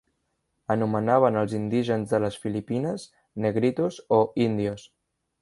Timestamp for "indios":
4.49-4.89